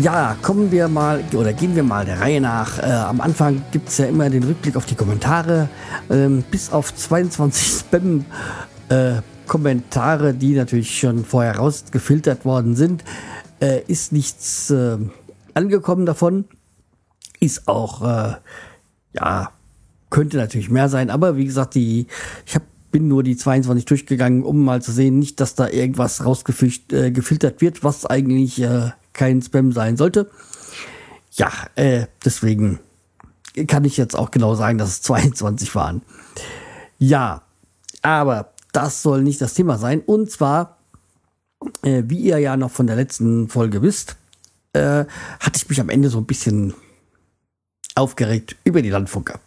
Ja, 0.00 0.36
kommen 0.42 0.70
wir 0.70 0.86
mal 0.86 1.24
oder 1.34 1.52
gehen 1.52 1.74
wir 1.74 1.82
mal 1.82 2.04
der 2.04 2.20
Reihe 2.20 2.40
nach. 2.40 2.78
Äh, 2.78 2.82
am 2.82 3.20
Anfang 3.20 3.64
gibt 3.72 3.88
es 3.88 3.98
ja 3.98 4.06
immer 4.06 4.30
den 4.30 4.44
Rückblick 4.44 4.76
auf 4.76 4.86
die 4.86 4.94
Kommentare. 4.94 5.68
Ähm, 6.08 6.44
bis 6.48 6.70
auf 6.70 6.94
22 6.94 7.66
Spam. 7.80 8.24
Äh, 8.90 9.22
Kommentare, 9.48 10.34
die 10.34 10.54
natürlich 10.54 11.00
schon 11.00 11.24
vorher 11.24 11.56
rausgefiltert 11.56 12.44
worden 12.44 12.76
sind, 12.76 13.02
äh, 13.60 13.82
ist 13.88 14.12
nichts 14.12 14.70
äh, 14.70 14.98
angekommen 15.54 16.06
davon. 16.06 16.44
Ist 17.40 17.66
auch, 17.66 18.02
äh, 18.02 18.34
ja, 19.14 19.50
könnte 20.10 20.36
natürlich 20.36 20.70
mehr 20.70 20.88
sein, 20.88 21.10
aber 21.10 21.36
wie 21.36 21.46
gesagt, 21.46 21.74
die, 21.74 22.06
ich 22.46 22.54
hab, 22.54 22.62
bin 22.92 23.08
nur 23.08 23.24
die 23.24 23.36
22 23.36 23.84
durchgegangen, 23.86 24.44
um 24.44 24.64
mal 24.64 24.80
zu 24.80 24.92
sehen, 24.92 25.18
nicht, 25.18 25.40
dass 25.40 25.56
da 25.56 25.68
irgendwas 25.68 26.24
rausgefiltert 26.24 26.92
äh, 26.92 27.60
wird, 27.60 27.82
was 27.82 28.06
eigentlich 28.06 28.62
äh, 28.62 28.90
kein 29.12 29.42
Spam 29.42 29.72
sein 29.72 29.96
sollte. 29.96 30.30
Ja, 31.32 31.50
äh, 31.76 32.06
deswegen 32.24 32.80
kann 33.66 33.84
ich 33.84 33.96
jetzt 33.96 34.14
auch 34.16 34.30
genau 34.30 34.54
sagen, 34.54 34.78
dass 34.78 34.90
es 34.90 35.02
22 35.02 35.74
waren. 35.74 36.02
Ja, 36.98 37.42
aber 38.02 38.52
das 38.72 39.02
soll 39.02 39.22
nicht 39.22 39.40
das 39.40 39.54
Thema 39.54 39.78
sein. 39.78 40.00
Und 40.00 40.30
zwar, 40.30 40.78
äh, 41.82 42.02
wie 42.06 42.18
ihr 42.18 42.38
ja 42.38 42.56
noch 42.56 42.70
von 42.70 42.86
der 42.86 42.96
letzten 42.96 43.48
Folge 43.48 43.82
wisst, 43.82 44.16
äh, 44.72 45.04
hatte 45.40 45.56
ich 45.56 45.68
mich 45.68 45.80
am 45.80 45.88
Ende 45.88 46.10
so 46.10 46.18
ein 46.18 46.26
bisschen 46.26 46.74
aufgeregt 47.94 48.56
über 48.64 48.82
die 48.82 48.90
Landfunker. 48.90 49.40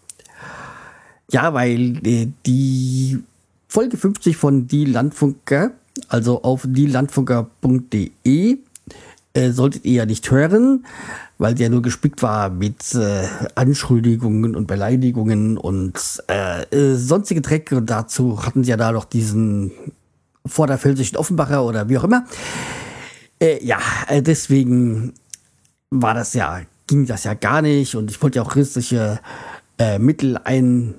Ja, 1.31 1.53
weil 1.53 2.05
äh, 2.05 2.28
die 2.45 3.23
Folge 3.67 3.95
50 3.95 4.35
von 4.35 4.67
Die 4.67 4.85
Landfunker, 4.85 5.72
also 6.09 6.44
auf 6.44 6.63
dielandfunker.de, 6.67 8.57
äh, 9.33 9.51
solltet 9.51 9.85
ihr 9.85 9.93
ja 9.93 10.05
nicht 10.05 10.29
hören, 10.29 10.85
weil 11.37 11.55
der 11.55 11.69
nur 11.69 11.81
gespickt 11.81 12.21
war 12.21 12.49
mit 12.49 12.93
äh, 12.95 13.27
Anschuldigungen 13.55 14.55
und 14.55 14.67
Beleidigungen 14.67 15.57
und 15.57 16.23
äh, 16.27 16.63
äh, 16.63 16.95
sonstige 16.95 17.41
Dreck. 17.41 17.71
Und 17.71 17.89
dazu 17.89 18.45
hatten 18.45 18.63
sie 18.63 18.71
ja 18.71 18.77
da 18.77 18.91
noch 18.91 19.05
diesen 19.05 19.71
vorderpfälzischen 20.45 21.17
Offenbacher 21.17 21.63
oder 21.63 21.88
wie 21.89 21.97
auch 21.97 22.03
immer. 22.03 22.25
Äh, 23.39 23.63
ja, 23.63 23.79
äh, 24.07 24.21
deswegen 24.21 25.13
war 25.89 26.13
das 26.13 26.33
ja, 26.33 26.61
ging 26.88 27.05
das 27.05 27.23
ja 27.23 27.33
gar 27.33 27.61
nicht 27.61 27.95
und 27.95 28.11
ich 28.11 28.21
wollte 28.21 28.38
ja 28.38 28.43
auch 28.43 28.51
christliche 28.51 29.19
Mittel 29.97 30.38
ein, 30.43 30.93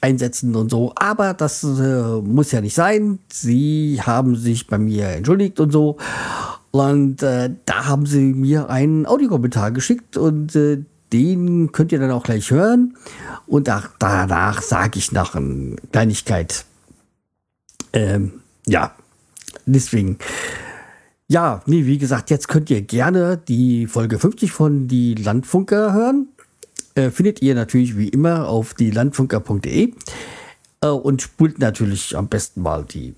einsetzen 0.00 0.54
und 0.54 0.70
so. 0.70 0.92
Aber 0.96 1.34
das 1.34 1.62
äh, 1.64 2.20
muss 2.22 2.52
ja 2.52 2.60
nicht 2.60 2.74
sein. 2.74 3.18
Sie 3.30 4.00
haben 4.02 4.36
sich 4.36 4.66
bei 4.66 4.78
mir 4.78 5.08
entschuldigt 5.08 5.60
und 5.60 5.72
so. 5.72 5.96
Und 6.70 7.22
äh, 7.22 7.50
da 7.64 7.86
haben 7.86 8.06
sie 8.06 8.32
mir 8.32 8.70
einen 8.70 9.06
Audiokommentar 9.06 9.72
geschickt 9.72 10.16
und 10.16 10.54
äh, 10.54 10.84
den 11.12 11.72
könnt 11.72 11.90
ihr 11.92 11.98
dann 11.98 12.12
auch 12.12 12.22
gleich 12.22 12.50
hören. 12.50 12.96
Und 13.46 13.66
da, 13.66 13.82
danach 13.98 14.62
sage 14.62 14.98
ich 14.98 15.10
noch 15.10 15.34
eine 15.34 15.76
Kleinigkeit. 15.90 16.64
Ähm, 17.92 18.40
ja, 18.66 18.94
deswegen. 19.66 20.18
Ja, 21.26 21.62
nee, 21.66 21.86
wie 21.86 21.98
gesagt, 21.98 22.30
jetzt 22.30 22.48
könnt 22.48 22.70
ihr 22.70 22.82
gerne 22.82 23.36
die 23.36 23.86
Folge 23.86 24.18
50 24.18 24.50
von 24.50 24.88
Die 24.88 25.14
Landfunker 25.14 25.92
hören. 25.92 26.28
Äh, 26.94 27.10
findet 27.10 27.40
ihr 27.40 27.54
natürlich 27.54 27.96
wie 27.96 28.08
immer 28.08 28.48
auf 28.48 28.74
dielandfunker.de 28.74 29.94
äh, 30.80 30.86
und 30.86 31.22
spult 31.22 31.60
natürlich 31.60 32.16
am 32.16 32.28
besten 32.28 32.62
mal 32.62 32.84
die 32.84 33.14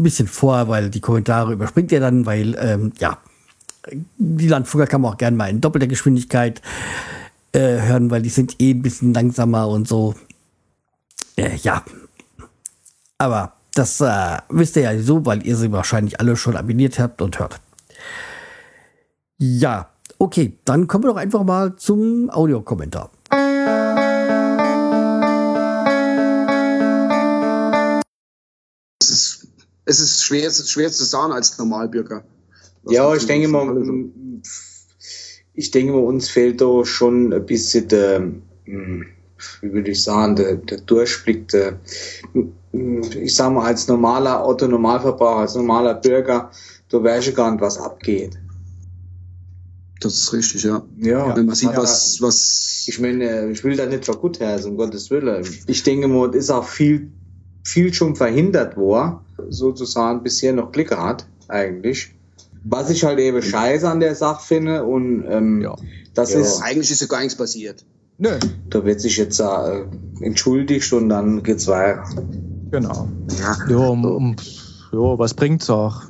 ein 0.00 0.02
bisschen 0.02 0.26
vor, 0.26 0.68
weil 0.68 0.90
die 0.90 1.00
Kommentare 1.00 1.52
überspringt 1.52 1.92
ihr 1.92 2.00
dann, 2.00 2.26
weil, 2.26 2.56
ähm, 2.58 2.92
ja, 2.98 3.18
die 4.16 4.48
Landfugger 4.48 4.86
kann 4.86 5.02
man 5.02 5.12
auch 5.12 5.18
gerne 5.18 5.36
mal 5.36 5.50
in 5.50 5.60
doppelter 5.60 5.86
Geschwindigkeit 5.86 6.60
äh, 7.52 7.80
hören, 7.80 8.10
weil 8.10 8.22
die 8.22 8.28
sind 8.28 8.60
eh 8.60 8.72
ein 8.72 8.82
bisschen 8.82 9.14
langsamer 9.14 9.68
und 9.68 9.86
so. 9.86 10.14
Äh, 11.36 11.56
ja. 11.56 11.84
Aber 13.18 13.52
das 13.74 14.00
äh, 14.00 14.38
wisst 14.48 14.76
ihr 14.76 14.82
ja 14.82 14.98
so, 15.02 15.24
weil 15.26 15.46
ihr 15.46 15.56
sie 15.56 15.72
wahrscheinlich 15.72 16.18
alle 16.18 16.36
schon 16.36 16.56
abonniert 16.56 16.98
habt 16.98 17.22
und 17.22 17.38
hört. 17.38 17.60
Ja, 19.38 19.90
okay, 20.18 20.58
dann 20.64 20.86
kommen 20.86 21.04
wir 21.04 21.10
doch 21.10 21.16
einfach 21.16 21.44
mal 21.44 21.76
zum 21.76 22.30
Audiokommentar. 22.30 23.10
Es 29.90 30.00
ist 30.00 30.22
schwer, 30.22 30.50
schwer 30.50 30.90
zu 30.90 31.04
sagen 31.04 31.32
als 31.32 31.58
Normalbürger. 31.58 32.22
ja, 32.88 33.14
ich 33.14 33.26
denke 33.26 33.48
mal, 33.48 33.76
ich 35.54 35.70
denke 35.70 35.92
mal, 35.92 36.04
uns 36.04 36.28
fehlt 36.28 36.60
da 36.60 36.84
schon 36.84 37.32
ein 37.32 37.44
bisschen 37.44 37.88
der, 37.88 38.20
hm, 38.64 39.06
wie 39.60 39.72
würde 39.72 39.90
ich 39.90 40.02
sagen, 40.02 40.36
der, 40.36 40.54
der 40.56 40.78
Durchblick, 40.78 41.48
der, 41.48 41.80
hm, 42.32 43.02
ich 43.20 43.34
sage 43.34 43.54
mal, 43.54 43.66
als 43.66 43.88
normaler 43.88 44.46
Otto-Normalverbraucher, 44.46 45.40
als 45.40 45.56
normaler 45.56 45.94
Bürger, 45.94 46.50
da 46.88 47.02
weiß 47.02 47.28
ich 47.28 47.34
gar 47.34 47.50
nicht, 47.50 47.60
was 47.60 47.78
abgeht. 47.78 48.38
Das 50.00 50.14
ist 50.14 50.32
richtig, 50.32 50.62
ja. 50.62 50.82
Ja. 50.98 51.36
Wenn 51.36 51.46
man 51.46 51.54
sieht, 51.54 51.76
was, 51.76 52.22
was. 52.22 52.86
Ich 52.88 52.98
meine, 53.00 53.50
ich 53.50 53.62
will 53.64 53.76
da 53.76 53.84
nicht 53.84 54.06
für 54.06 54.16
gut 54.16 54.40
heißen, 54.40 54.70
um 54.70 54.78
Gottes 54.78 55.10
Willen. 55.10 55.46
Ich 55.66 55.82
denke 55.82 56.08
mal, 56.08 56.30
es 56.30 56.44
ist 56.44 56.50
auch 56.50 56.66
viel, 56.66 57.12
viel 57.62 57.92
schon 57.92 58.16
verhindert 58.16 58.76
worden 58.76 59.20
sozusagen 59.48 60.22
bisher 60.22 60.52
noch 60.52 60.72
Glück 60.72 60.88
gehabt, 60.88 61.26
eigentlich. 61.48 62.14
Was 62.64 62.90
ich 62.90 63.04
halt 63.04 63.18
eben 63.18 63.40
scheiße 63.42 63.88
an 63.88 64.00
der 64.00 64.14
Sache 64.14 64.44
finde 64.44 64.84
und 64.84 65.24
ähm, 65.26 65.62
ja. 65.62 65.76
das 66.14 66.34
ja. 66.34 66.40
ist. 66.40 66.60
Eigentlich 66.60 66.90
ist 66.90 67.00
ja 67.00 67.06
gar 67.06 67.20
nichts 67.20 67.36
passiert. 67.36 67.84
Nö. 68.18 68.38
Da 68.68 68.84
wird 68.84 69.00
sich 69.00 69.16
jetzt 69.16 69.40
äh, 69.40 69.84
entschuldigt 70.20 70.92
und 70.92 71.08
dann 71.08 71.42
geht's 71.42 71.66
weiter. 71.66 72.04
Genau. 72.70 73.08
Ja, 73.40 73.56
ja, 73.68 73.76
um, 73.76 74.04
um, 74.04 74.36
ja 74.92 75.18
was 75.18 75.32
bringt's 75.32 75.70
auch, 75.70 76.02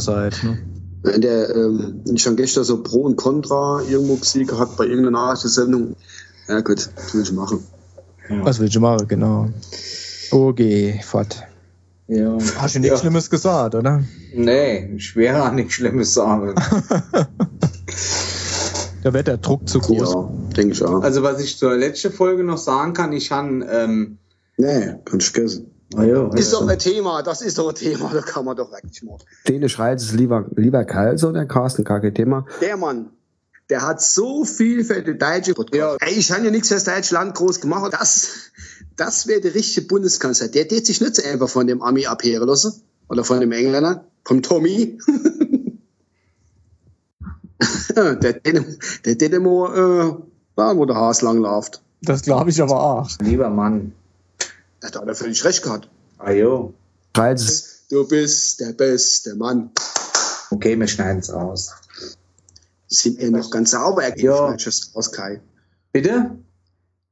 Seite, 0.00 0.46
ne? 0.46 0.58
Wenn 1.02 1.20
der, 1.20 1.54
ähm, 1.54 2.02
schon 2.16 2.36
gestern 2.36 2.64
so 2.64 2.82
Pro 2.82 3.02
und 3.02 3.16
Contra 3.16 3.82
irgendwo 3.88 4.16
gesehen 4.16 4.50
hat 4.58 4.76
bei 4.76 4.84
irgendeiner 4.84 5.26
Nachrichtensendung, 5.26 5.94
ja 6.48 6.60
gut, 6.60 6.88
was 6.96 7.14
will 7.14 7.22
ich 7.22 7.32
machen? 7.32 7.60
Ja. 8.30 8.44
Was 8.44 8.58
will 8.58 8.66
ich 8.66 8.78
machen, 8.80 9.06
genau. 9.06 9.48
Okay, 10.30 11.00
fort. 11.04 11.42
Ja. 12.06 12.38
Hast 12.56 12.74
du 12.74 12.80
nichts 12.80 12.96
ja. 12.96 13.00
Schlimmes 13.00 13.28
gesagt, 13.28 13.74
oder? 13.74 14.02
Nee, 14.34 14.94
ich 14.96 15.14
wäre 15.14 15.44
auch 15.44 15.52
nichts 15.58 15.74
Schlimmes 15.74 16.14
sagen. 16.14 16.54
da 19.02 19.12
wird 19.12 19.28
der 19.28 19.36
Druck 19.36 19.68
zu 19.68 19.78
groß. 19.78 20.14
Ja, 20.14 20.30
denke 20.56 20.72
ich 20.72 20.82
auch. 20.82 21.02
Also, 21.02 21.22
was 21.22 21.40
ich 21.42 21.58
zur 21.58 21.76
letzten 21.76 22.12
Folge 22.12 22.44
noch 22.44 22.58
sagen 22.58 22.94
kann, 22.94 23.12
ich 23.12 23.30
habe. 23.30 23.66
Ähm, 23.70 24.18
nee, 24.56 24.94
kann 25.04 25.20
ich 25.20 25.30
vergessen. 25.30 25.70
Ah, 25.96 26.04
ja, 26.04 26.28
ist 26.34 26.52
doch 26.52 26.68
ein 26.68 26.78
Thema, 26.78 27.22
das 27.22 27.40
ist 27.40 27.56
doch 27.56 27.70
ein 27.70 27.74
Thema, 27.74 28.10
da 28.12 28.20
kann 28.20 28.44
man 28.44 28.54
doch 28.54 28.70
eigentlich 28.72 29.02
machen. 29.02 29.22
Den 29.46 29.66
schreit 29.70 29.98
es 29.98 30.12
lieber, 30.12 30.44
lieber 30.54 30.84
kalt, 30.84 31.18
so 31.18 31.32
der 31.32 31.46
Carsten, 31.46 31.82
gar 31.82 32.02
kein 32.02 32.14
Thema. 32.14 32.44
Der 32.60 32.76
Mann, 32.76 33.08
der 33.70 33.86
hat 33.86 34.02
so 34.02 34.44
viel 34.44 34.84
für 34.84 35.02
die 35.02 35.16
deutsche 35.16 35.54
Podcast. 35.54 35.98
Ja. 36.00 36.06
Ey, 36.06 36.14
ich 36.14 36.30
habe 36.30 36.44
ja 36.44 36.50
nichts 36.50 36.68
für 36.68 36.74
das 36.74 36.84
deutsche 36.84 37.14
Land 37.14 37.34
groß 37.34 37.62
gemacht. 37.62 37.94
Das, 37.94 38.50
das 38.98 39.26
wäre 39.26 39.40
der 39.40 39.54
richtige 39.54 39.86
Bundeskanzler. 39.86 40.48
Der 40.48 40.68
tät 40.68 40.84
sich 40.84 41.00
nicht 41.00 41.16
so 41.16 41.22
einfach 41.22 41.48
von 41.48 41.66
dem 41.66 41.80
Army 41.82 42.06
abhören 42.06 42.46
lassen. 42.46 42.82
Oder 43.08 43.24
von 43.24 43.40
dem 43.40 43.52
Engländer. 43.52 44.04
Vom 44.24 44.42
Tommy. 44.42 44.98
der 47.96 48.14
der 48.14 48.42
tät 49.02 49.32
immer 49.32 49.74
äh, 49.74 50.14
da, 50.56 50.76
wo 50.76 50.84
der 50.84 50.96
Haas 50.96 51.22
lang 51.22 51.38
läuft. 51.38 51.80
Das 52.02 52.22
glaube 52.22 52.50
ich 52.50 52.60
aber 52.60 52.82
auch. 52.82 53.08
Lieber 53.20 53.48
Mann. 53.50 53.92
Da 54.80 54.88
hat 54.88 54.96
er 54.96 55.14
völlig 55.14 55.44
recht 55.44 55.62
gehabt. 55.62 55.88
Ah 56.18 56.32
jo. 56.32 56.74
Du 57.90 58.06
bist 58.06 58.60
der 58.60 58.72
beste 58.72 59.34
Mann. 59.36 59.70
Okay, 60.50 60.78
wir 60.78 60.88
schneiden 60.88 61.20
es 61.20 61.30
aus. 61.30 61.70
Sind 62.88 63.18
wir 63.18 63.30
noch 63.30 63.50
ganz 63.50 63.70
sauber? 63.70 64.18
Ja. 64.18 64.54
Raus, 64.94 65.12
Kai. 65.12 65.40
Bitte? 65.92 66.38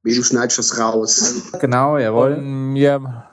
Wie 0.06 0.14
du 0.14 0.22
schneidest 0.22 0.60
das 0.60 0.78
raus. 0.78 1.34
Genau, 1.60 1.98
jawohl. 1.98 2.34
Und 2.34 2.74
wir 2.76 3.26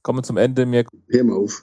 kommen 0.00 0.24
zum 0.24 0.38
Ende. 0.38 0.66
Wir 0.72 0.86
Hör 1.10 1.24
mal 1.24 1.36
auf. 1.36 1.62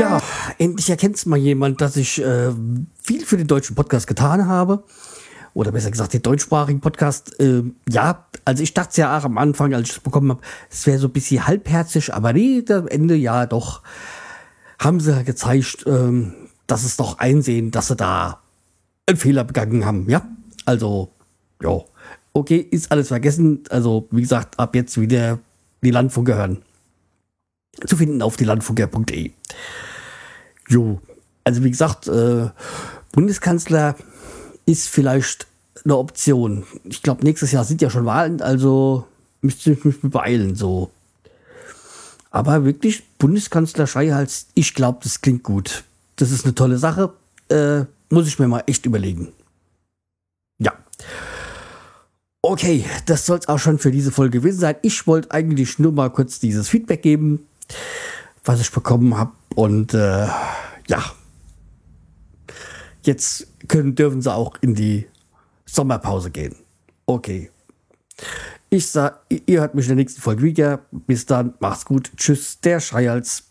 Ja, 0.00 0.22
endlich 0.56 0.88
erkennt 0.88 1.16
es 1.16 1.26
mal 1.26 1.36
jemand, 1.36 1.82
dass 1.82 1.98
ich 1.98 2.18
äh, 2.18 2.50
viel 3.02 3.26
für 3.26 3.36
den 3.36 3.46
deutschen 3.46 3.76
Podcast 3.76 4.06
getan 4.06 4.46
habe. 4.46 4.84
Oder 5.52 5.70
besser 5.70 5.90
gesagt, 5.90 6.14
den 6.14 6.22
deutschsprachigen 6.22 6.80
Podcast. 6.80 7.38
Äh, 7.38 7.64
ja, 7.86 8.24
also 8.46 8.62
ich 8.62 8.72
dachte 8.72 9.02
ja 9.02 9.18
auch 9.18 9.24
am 9.24 9.36
Anfang, 9.36 9.74
als 9.74 9.90
ich 9.90 9.96
es 9.96 10.00
bekommen 10.00 10.30
habe, 10.30 10.40
es 10.70 10.86
wäre 10.86 10.98
so 10.98 11.08
ein 11.08 11.12
bisschen 11.12 11.46
halbherzig, 11.46 12.14
aber 12.14 12.32
nee, 12.32 12.64
am 12.70 12.88
Ende 12.88 13.16
ja 13.16 13.44
doch 13.44 13.82
haben 14.78 14.98
sie 14.98 15.24
gezeigt, 15.24 15.84
ähm, 15.86 16.32
dass 16.66 16.84
es 16.84 16.96
doch 16.96 17.18
einsehen, 17.18 17.70
dass 17.70 17.88
sie 17.88 17.96
da 17.96 18.40
einen 19.10 19.18
Fehler 19.18 19.44
begangen 19.44 19.84
haben. 19.84 20.08
Ja, 20.08 20.26
also, 20.64 21.12
ja, 21.62 21.80
okay, 22.32 22.58
ist 22.58 22.90
alles 22.90 23.08
vergessen. 23.08 23.64
Also, 23.70 24.08
wie 24.10 24.22
gesagt, 24.22 24.58
ab 24.58 24.74
jetzt 24.74 25.00
wieder 25.00 25.38
die 25.82 25.90
Landfunker 25.90 26.36
hören. 26.36 26.62
Zu 27.86 27.96
finden 27.96 28.22
auf 28.22 28.36
die 28.36 28.44
landfunker.de. 28.44 29.32
Jo, 30.68 31.00
also 31.44 31.64
wie 31.64 31.70
gesagt, 31.70 32.08
äh, 32.08 32.48
Bundeskanzler 33.12 33.96
ist 34.66 34.88
vielleicht 34.88 35.46
eine 35.84 35.96
Option. 35.96 36.64
Ich 36.84 37.02
glaube, 37.02 37.24
nächstes 37.24 37.52
Jahr 37.52 37.64
sind 37.64 37.82
ja 37.82 37.90
schon 37.90 38.04
Wahlen, 38.04 38.42
also 38.42 39.06
müsste 39.40 39.72
ich 39.72 39.84
mich 39.84 40.00
beeilen, 40.02 40.54
so. 40.54 40.90
Aber 42.30 42.64
wirklich, 42.64 43.02
Bundeskanzler 43.18 43.86
Schreihals, 43.86 44.48
ich 44.54 44.74
glaube, 44.74 45.00
das 45.02 45.20
klingt 45.20 45.42
gut. 45.42 45.84
Das 46.16 46.30
ist 46.30 46.44
eine 46.44 46.54
tolle 46.54 46.78
Sache. 46.78 47.12
Äh, 47.48 47.86
muss 48.10 48.26
ich 48.26 48.38
mir 48.38 48.48
mal 48.48 48.64
echt 48.66 48.86
überlegen. 48.86 49.32
Ja. 50.58 50.72
Okay, 52.42 52.84
das 53.06 53.26
soll 53.26 53.38
es 53.38 53.48
auch 53.48 53.58
schon 53.58 53.78
für 53.78 53.90
diese 53.90 54.12
Folge 54.12 54.40
gewesen 54.40 54.60
sein. 54.60 54.76
Ich 54.82 55.06
wollte 55.06 55.30
eigentlich 55.30 55.78
nur 55.78 55.92
mal 55.92 56.10
kurz 56.10 56.40
dieses 56.40 56.68
Feedback 56.68 57.02
geben, 57.02 57.46
was 58.44 58.60
ich 58.60 58.70
bekommen 58.70 59.16
habe. 59.16 59.32
Und 59.54 59.94
äh, 59.94 60.26
ja, 60.88 61.04
jetzt 63.02 63.46
können, 63.68 63.94
dürfen 63.94 64.22
sie 64.22 64.32
auch 64.32 64.56
in 64.60 64.74
die 64.74 65.06
Sommerpause 65.66 66.30
gehen. 66.30 66.56
Okay. 67.06 67.50
Ich 68.70 68.86
sag, 68.86 69.20
ihr 69.28 69.60
hört 69.60 69.74
mich 69.74 69.86
in 69.86 69.90
der 69.90 69.96
nächsten 69.96 70.20
Folge 70.20 70.42
wieder. 70.42 70.80
Bis 70.92 71.26
dann, 71.26 71.54
macht's 71.60 71.84
gut. 71.84 72.10
Tschüss, 72.16 72.60
der 72.60 72.80
Schreihals. 72.80 73.49